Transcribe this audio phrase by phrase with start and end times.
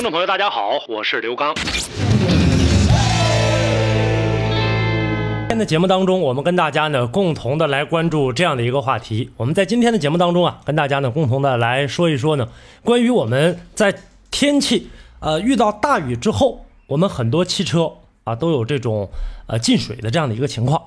[0.00, 1.54] 听众朋友，大家好，我是刘刚。
[1.54, 1.62] 今
[5.46, 9.30] 天的节目当中，我们跟大家呢共同的来关注这样的一个话题。
[9.36, 12.48] 我们在今天的节目当中啊，跟大家呢共同的来说一说呢，
[12.82, 13.94] 关于我们在
[14.30, 14.88] 天气
[15.20, 17.92] 呃遇到大雨之后，我们很多汽车
[18.24, 19.10] 啊都有这种
[19.48, 20.82] 呃进水的这样的一个情况。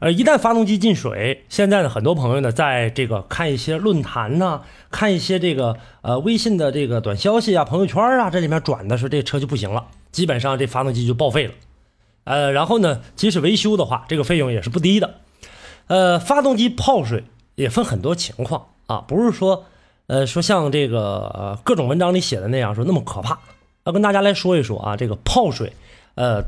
[0.00, 11.52] 呃，一旦发动机进水，现在呢，很多朋友呢，在这个看一些论坛呐，看一些这个呃微信的这个短消息啊、朋友圈啊，这里面转的是这车就不行了，基本上这发动机就报废了。
[12.24, 15.14] 呃，然后呢，即使维修的话，这个费用也是不低的。
[15.86, 17.24] 呃，发动机泡水
[17.54, 19.66] 也分很多情况啊，不是说
[20.06, 20.98] 呃说像这个
[21.34, 23.38] 呃各种文章里写的那样说那么可怕。
[23.84, 25.72] 要跟大家来说一说啊，这个泡水，
[26.14, 26.42] 呃，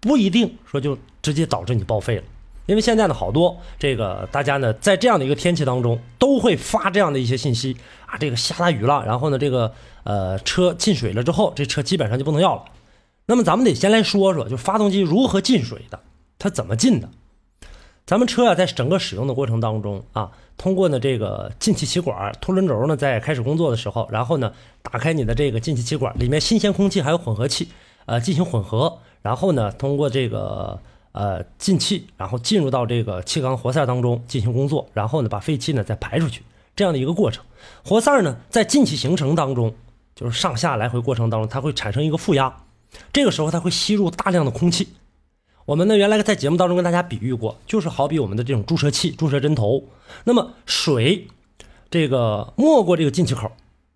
[0.00, 2.22] 不一定说就直接导致你报废了。
[2.66, 12.64] 因为现在呢，好多这个大家呢，在这样的一个天气当中，都会发这样的一些信息啊，这个下大雨了，然后呢，这个呃车进水了之后，这车基本上就不能要了。
[13.26, 16.00] 那么咱们得先来说说，就发动机如何进水的，
[16.40, 17.08] 它怎么进的？
[18.04, 27.68] 咱们车啊，在整个使用的过程当中啊，通过呢这个进气气管凸轮轴呢，在开始工作的时候，然后呢打开你的这个进气气管，里面新鲜空气还有混合气，
[28.06, 30.80] 呃进行混合，然后呢通过这个。
[31.16, 36.42] 呃，进气，然后进入到这个气缸活塞当中进行工作，然后呢，把废气呢再排出去，
[36.76, 37.42] 这样的一个过程。
[37.82, 39.74] 活塞呢在进气行程当中，
[40.14, 42.54] 就是上下来回过程当中，它会产生一个负压，
[43.14, 44.88] 这个时候它会吸入大量的空气。
[45.64, 49.84] 我们呢原来在节目当中跟大家比喻过，就是好比我们的这种注射器、注射针头，
[50.24, 51.26] 那么水
[51.88, 53.50] 这个没过这个进气口，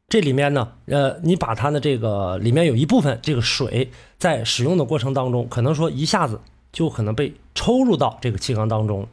[0.09, 6.41] 这里面呢，呃，你把它的这个里面有一部分这个水在使用的过程当中，可能说一下子。
[6.73, 9.07] 就可能被抽入到这个气缸当中，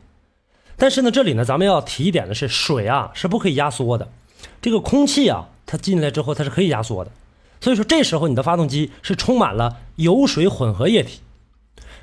[0.78, 4.08] 但是呢，这里呢，咱们要提一点的是，水啊是不可以压缩的，
[4.62, 7.12] 这个空气啊，它进来之后它是可以压缩的，
[7.60, 11.22] 所以说这时候你的发动机是充满了油水混合液体，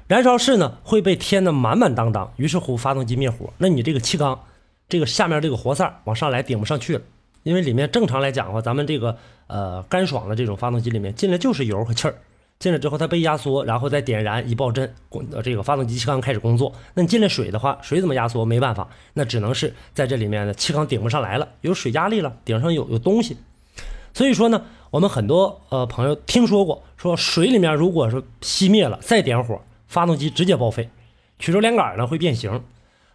[0.08, 4.38] 燃烧室呢会被填得满满当当，于是乎发动机灭火，那你这个气缸
[4.88, 7.02] 这个下面这个活塞往上来顶不上去了，
[7.44, 9.16] 因为里面正常来讲的话，咱们这个
[9.46, 12.16] 呃干爽的这种发动机里面进来就是油和气儿。
[12.64, 14.90] 进来之后，它被压缩，然后再点燃一爆震，
[15.42, 16.72] 这个发动机气缸开始工作。
[16.94, 18.42] 那你进来水的话，水怎么压缩？
[18.42, 23.36] 没办法，那只能是在这里面呢，气缸顶不上来了，有水压力了，顶上有有东西。
[24.14, 30.88] 所以说呢，我们很多呃朋友听说过，说水里面如果说熄灭了，再点火，发动机直接报废，
[31.38, 32.62] 曲轴连杆呢会变形。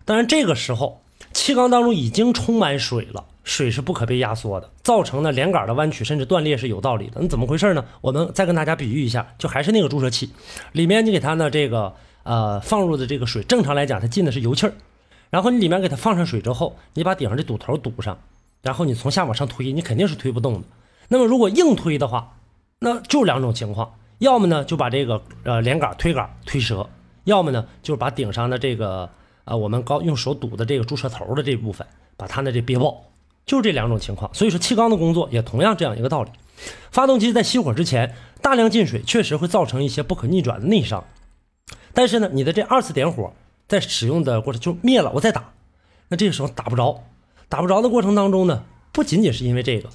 [0.06, 1.02] 当然这个时候，
[1.34, 3.25] 气缸当中已经充满水了。
[3.46, 7.13] 水是不可被压缩的，造成呢连杆的弯曲甚至断裂是有道理的。
[7.19, 7.84] 那怎么回事呢？
[8.00, 10.30] 我们再跟大家比喻一下，就还是那个注射器，
[10.74, 11.91] 里面你给它呢这个
[12.22, 14.74] 呃放入的这个水，正常来讲它进的是油气儿，
[15.31, 18.19] 然后你里面给它放上水之后，你把顶上这堵头堵上，
[18.62, 20.68] 然后你从下往上推，你肯定是推不动的。
[21.07, 22.36] 那么如果硬推的话，
[22.78, 26.88] 那就两种情况，要么呢就把这个呃连杆推杆推折，
[27.24, 29.09] 要么呢就是把顶上的这个
[29.50, 33.04] 啊我们高用手堵的这个注射头的这部分，把它的这憋爆。
[33.46, 36.30] 就是这两种情况，所以说气缸的工作也同样这样一个道理。
[36.92, 41.04] 发动机在熄火之前大量进水，确实会造成一些不可逆转的内伤。
[41.92, 43.34] 但是呢，你的这二次点火
[43.68, 45.52] 在使用的过程就灭了，我再打，
[46.10, 47.04] 那这个时候打不着，
[47.48, 49.90] 打不着的过程当中呢，不仅仅是因为这个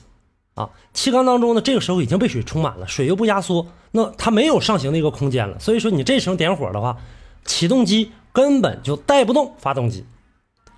[0.54, 5.60] 啊，气缸当中呢，这个时候已经被水充满了，水又不压缩，那它没有上行的一个空间了。
[5.60, 6.98] 所以说你这时候点火的话，
[7.44, 10.04] 启动机根本就带不动发动机，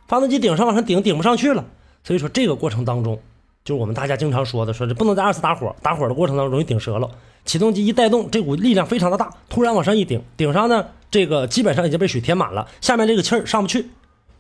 [0.06, 1.64] 发动机顶上往上顶顶不上去了。
[2.04, 3.18] 所以说这个过程当中，
[3.64, 7.10] 就是我们大家经常说的，说这不能在二次打火，打火的过程当中容易顶折了。
[7.46, 13.88] 启动机一带动，这股力量非常的大，突然往上一顶，顶上呢，这个基本上已经被水填满了，下面这个气儿上不去。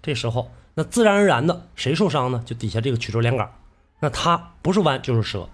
[0.02, 2.42] 这时候，那自然而然的谁受伤呢？
[2.44, 3.50] 就底下这个曲轴连杆，
[4.00, 5.48] 那它不是弯就是折，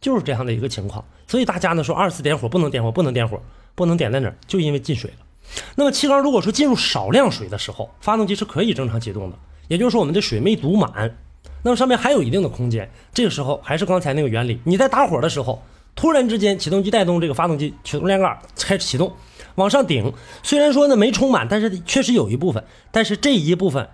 [0.00, 1.04] 就是这样的一个情况。
[1.26, 3.42] 所以大家呢说二次点火不能点火，不能点火，
[3.74, 4.36] 不能点在哪儿？
[4.46, 5.26] 就因为进水了。
[5.74, 9.36] 那么气缸如果说进入少量水的时候，发动机是可以正常启动的，
[9.68, 11.16] 也就是说我们的水没堵满。
[11.62, 15.62] 那么上面还有一定的空间，这个时候还是刚才那个原理，你在打火的时候，
[15.94, 19.12] 突然之间启动机带动这个发动机启动连杆开始启动，
[19.56, 20.12] 往上顶，
[20.42, 23.88] 虽然说呢没充满，但是确实有一部分，但是这一部分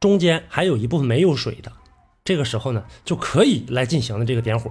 [0.00, 1.70] 中间还有一部分没有水的，
[2.24, 4.70] 这个时候呢就可以来进行的这个点火。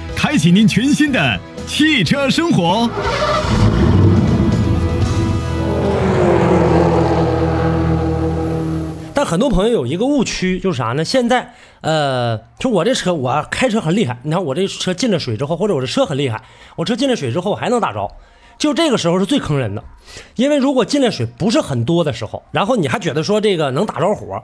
[0.15, 2.89] 开启您全新的汽车生活。
[9.13, 11.05] 但很多朋友有一个误区，就是啥呢？
[11.05, 14.17] 现在，呃，就我这车，我开车很厉害。
[14.23, 16.41] 你看我这车进了水之后，或者我这车很厉害，
[16.75, 18.09] 我车进了水之后还能打着，
[18.57, 19.83] 就这个时候是最坑人的。
[20.35, 24.41] 因为如果进了水不是很多的时候，然后你还觉得说这个能打着火，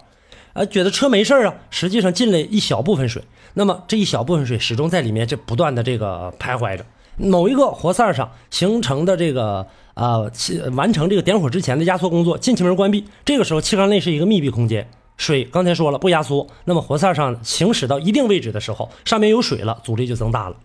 [0.57, 3.21] 呃，觉得车没事啊，实际上进了一小部分水，
[3.53, 6.83] 那么这一小部分水始终在里面就不断的这个徘徊着。
[7.15, 10.31] 某一个活塞上形成的这个呃，
[10.73, 20.55] 完成这个点火之前的压缩工作，进气门关闭，这个时候气缸内是一个密闭空间，水刚才说了不压缩，那么活塞上行驶到一定位置的时候，上面有水了，阻力就增大了。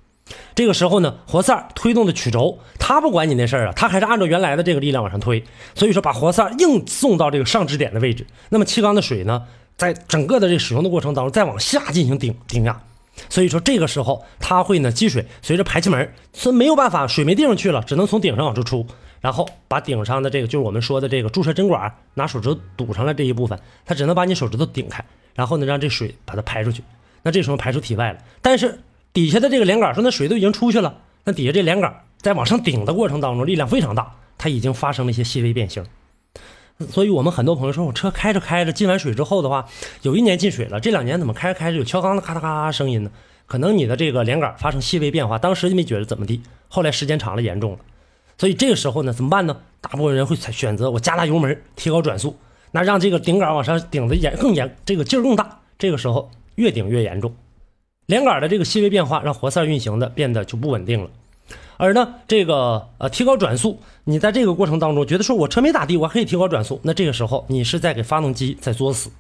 [0.55, 5.45] 这个时候呢，活塞推动的曲轴，它不管你那事儿啊，它还是按照原来的这个力量往上推，
[5.75, 9.43] 所以说把活塞硬送到这个上支点的位置，那么气缸的水呢，
[9.77, 12.81] 在整个的这使用的过程当中，再往下进行顶顶压。
[13.29, 18.87] 所以说这个时候它会呢积水，随着排气门是没有办法，水没地方去了，只能从顶上往出出，
[19.21, 25.05] 然后把顶上的这个就是我们说的这个注射针管拿手指堵上了这一部分，它只能把你手指头顶开，
[25.35, 26.83] 然后呢让这水把它排出去，
[27.23, 28.19] 那这时候排出体外了。
[28.41, 28.81] 但是
[29.13, 35.85] 底下的这个连杆说那水都已经出去了，那底下这连杆在往上顶的过程当中力量非常大，它已经发生了一些细微变形。
[36.91, 39.67] 所以我们很多朋友说，我车开着开着进完水之后的话，
[40.03, 43.11] 有一年进水了，这两年怎么开着开着有敲缸的咔嗒咔嗒声音呢？
[43.47, 47.79] 可能你的这个连杆发生细微变化，当时就没觉得怎么地，后来时间长了严重了。
[48.39, 49.59] 所以这个时候呢，怎么办呢？
[49.81, 52.37] 大部分人会选择我加大油门，提高转速，
[52.71, 55.61] 那让这个顶杆往上顶的严更严，这个劲儿更大。
[55.79, 57.35] 这个时候越顶越严重，
[58.07, 61.11] 连杆的这个细微变化让活塞运行的变得就不稳定了。
[61.77, 69.11] 而呢，这个呃提高转速，你在这个过程当中觉得说我车没咋地，我可以提高转速，那这个时候你是在给发动机在作死。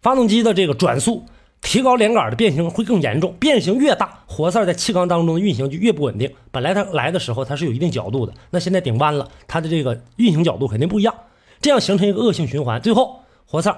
[0.00, 1.24] 发动机的这个转速
[1.60, 6.32] 提高，连杆的变形会更严重，变形越大，活塞在气缸当中的运行就越不稳定。
[6.52, 11.12] 本来它来的时候它是有一定角度的，那现在顶弯了，它的这个运行角度肯定不一样，
[11.60, 13.76] 这样形成一个恶性循环，最后活塞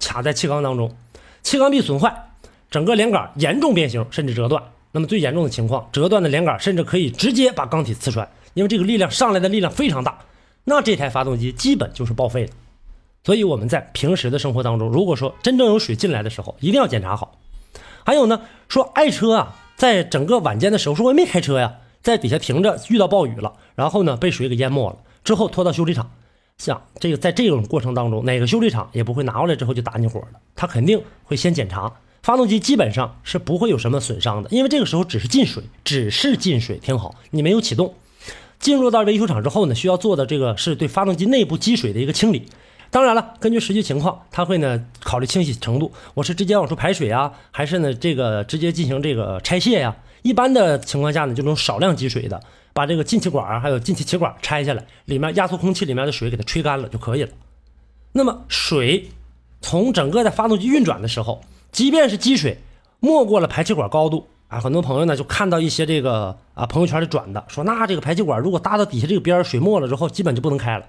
[0.00, 0.90] 卡在气缸当中，
[1.42, 2.30] 气缸壁损坏，
[2.68, 4.60] 整个连杆严重变形甚至折断。
[4.92, 10.18] 那么最严重的情况，折断的连杆甚至可以直接把缸体刺穿，因为这个力量上来的力量非常大，
[10.64, 12.52] 那这台发动机基本就是报废了。
[13.24, 17.38] 所以我们在平时的生活当中，如果说真正有水进来的时候，一定要检查好。
[18.04, 26.10] 还有呢，说爱车啊，在整个晚间的时候，说我没开车呀，在底下停着，遇到暴雨了，然后呢被水给淹没了，之后拖到修理厂，
[26.58, 31.90] 像这个在这种过程当中，哪个修理厂也不会拿过来之后就打你火的，他肯定会先检查。
[32.22, 37.94] 发动机基本上是不会有什么损伤的，因为这个时候只是进水，只是进水，听好，你没有启动。
[38.60, 42.46] 进入到维修厂之后呢，需要做的这个是对发动机内部积水的一个清理。
[42.90, 49.96] 当然了，根据实际情况，他会呢考虑清洗程度，我是直接往出排水啊，还是呢这个直接进行这个拆卸呀？
[50.22, 52.40] 一般的情况下呢，就种少量积水的，
[52.72, 57.30] 把这个进气管还有进气气管拆下来，里面压缩空气里面的水给它吹干了就可以了。
[58.12, 59.08] 那么水
[59.60, 61.42] 从整个在发动机运转的时候。
[61.72, 62.58] 即便是积水
[63.00, 70.84] 没过了排气管高度啊，很多朋友呢就看到一些这个啊朋友圈里转的，说那这个排气管如果搭到底下这个边水没了之后，基本就不能开了。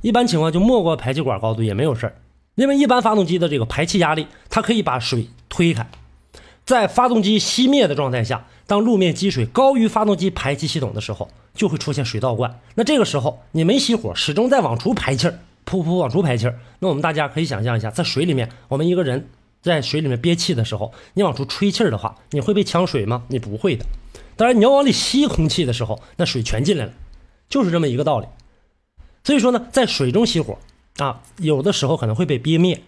[0.00, 2.14] 一般情况就没过排气管高度也没有事儿，
[2.54, 5.86] 因为一般发动机的这个排气压力，它可以把水推开。
[6.64, 12.58] 在发动机熄灭的状态下，当路面积水高于发动机排气系统的时候，就会出现水倒灌。
[12.74, 16.58] 那这个时候你没熄火，始终在往出排气儿，噗噗往出排气儿。
[16.78, 19.28] 那我们大家可以想象一下，在水里面，我们一个人。
[19.62, 23.22] 在水里面憋气的时候，你往出吹气儿的话，你会被呛水吗？
[23.28, 23.86] 你不会的。
[24.34, 26.92] 当然，你要往里吸空气的时候，那水全进来了，
[27.48, 28.26] 就是这么一个道理。
[29.22, 30.58] 所以说呢，在水中熄火
[30.96, 32.82] 啊，有的时候可能会被憋灭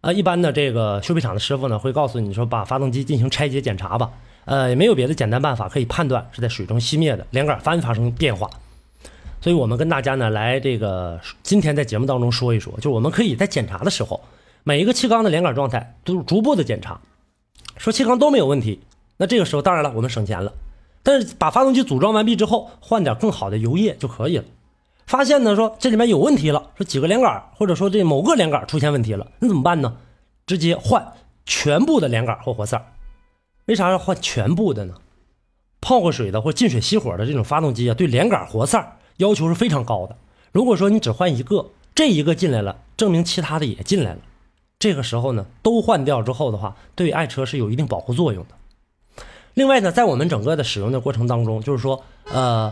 [0.00, 0.12] 啊。
[0.12, 4.10] 一般的这个修配厂的师傅呢，会告诉你说，把发动机进行拆解检查吧。
[4.46, 8.48] 呃，也没有别的简单办法可以判断是在水中熄灭的，连杆翻发生变化。
[9.42, 14.18] 所以我们跟大家呢来这个今天在节目当中说一说，就我们可以在检查的时候。
[14.66, 16.98] 每一个气缸的连杆状态都是逐步的检查，
[17.76, 18.80] 说气缸都没有问题，
[19.18, 20.54] 那这个时候当然了，我们省钱了。
[21.02, 24.44] 但是把发动机组装完毕之后，换点更好的油液就可以了。
[25.06, 29.98] 发现呢，说这里面有问题了，说几个连杆或者说这某个连杆出现问题了，那怎么办呢？
[30.46, 31.12] 直接换
[31.44, 32.82] 全部的连杆或活塞。
[33.66, 34.94] 为啥要换全部的呢？
[35.82, 40.16] 泡过水的或进水熄火的这种发动机啊，对连杆活塞要求是非常高的。
[40.52, 44.20] 如果说你只换一个，这一个进来了，证明其他的也进来了。
[44.84, 48.54] 这个时候呢，都换掉之后的话，对爱车是有一定保护作用的。
[49.54, 52.70] 另外呢，在我们整个的使用的过程当中，就是说，呃，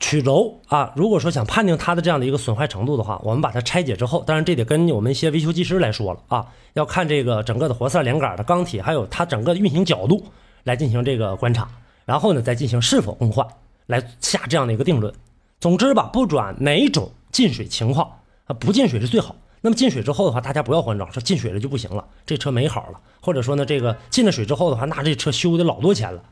[0.00, 10.24] 曲轴啊，如果说想判定它的这样的一个损坏程度的话，我们把它拆解之后，当然这得跟我们一些维修技师来说了啊，要看这个整个的活塞连杆的钢体，还有它整个的运行角度
[10.64, 11.68] 来进行这个观察，
[12.04, 13.46] 然后呢，再进行是否更换，
[13.86, 15.14] 来下这样的一个定论。
[15.60, 18.10] 总之吧，不管哪种进水情况
[18.46, 19.36] 啊，不进水是最好。
[19.60, 26.22] 那么进水之后的话，大家不要慌张，说进水了就不行了，这车没好了，或者说呢，这个进了水之后的话，那这车修的老多钱了。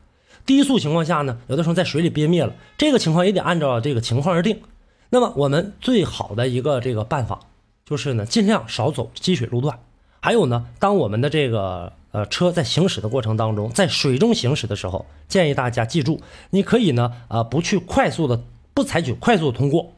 [0.45, 4.61] 低速情况下呢，有的时候在水里憋灭了，这个情况也得按照这个情况而定。
[5.09, 7.39] 那么我们最好的一个这个办法，
[7.85, 9.77] 就是呢，尽量少走积水路段。
[10.21, 18.41] 还有呢，当我们的这个呃车在行驶的过程当中，在水中行驶的时候，建议大家记住，你可以呢，呃，不去快速的，
[18.73, 19.93] 不采取快速通过。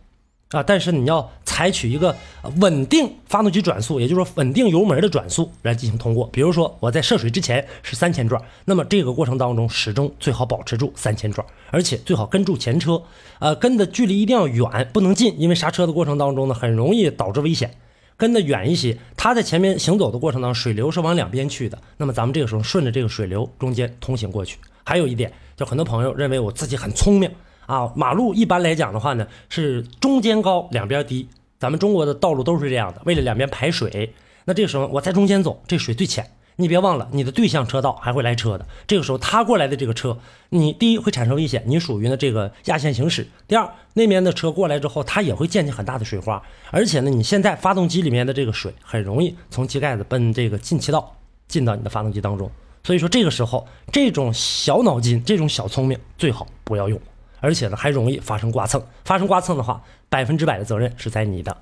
[0.50, 2.16] 啊，但是你要采取一个
[2.62, 6.26] 稳定发动机转速，也就是说稳定油门的转速来进行通过。
[6.32, 13.04] 比如说我在涉水之前是三千转，那么这个过程当中始终最好保持住三千转，而且最好跟住前车，
[13.40, 17.70] 呃，跟的距离一定要远，不能近，因为刹车的过程当中呢，很容易导致危险。
[18.16, 24.58] 跟的远一些，它在前面行走的过程当中，水流是往两边去的，那么咱们这个时候顺着这个水流中间通行过去。
[24.86, 27.30] 还有一点，就很多朋友认为我自己很聪明。
[27.66, 31.30] 啊，马路一般来讲的话呢，是中间高，两边低。
[31.60, 34.14] 咱们中国的道路都是这样的，为了两边排水。
[34.46, 36.26] 那这个时候我在中间走，这水最浅。
[36.56, 38.66] 你别忘了，你的对向车道还会来车的。
[38.86, 40.18] 这个时候他过来的这个车，
[40.50, 43.26] 你第一会产生危险，你属于呢这个压线行驶。
[43.48, 46.42] 第二，那边的车过来之后，它也会溅起很大的水花。
[46.72, 51.16] 而且呢，你现在发动机里面的这个水很容易从机盖子奔这个进气道
[51.48, 52.52] 进到你的发动机当中。
[52.84, 57.00] 所以说这个时候，这种小脑筋，这种小聪明最好不要用。
[57.40, 58.82] 而且呢，还容易发生刮蹭。
[59.06, 61.56] 发生刮蹭的话，百分之百的责任是在你的。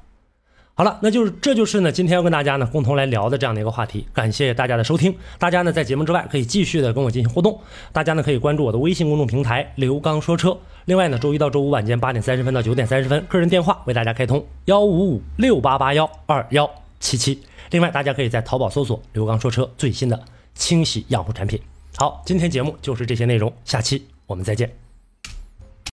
[0.73, 4.05] 好了，那就是这就是呢，今天要跟大家呢共同来聊的这样的一个话题。
[4.13, 5.15] 感谢大家的收听。
[5.39, 7.59] 大家呢在节目之外可以继续的跟我进行互动。
[7.91, 10.55] 大家呢可以关注我的微信公众平台“刘刚说车”。
[10.85, 16.69] 另外呢，周一到周五晚间八点三十分到九点三十分，个人电话为大家开通幺五五六八八幺二幺
[16.99, 17.41] 七七。
[17.71, 21.59] 另外，大家可以在淘宝搜索“刘刚说车”最新的清洗养护产品。
[21.97, 24.86] 好，今天节目就是这些内容，下期我们再见。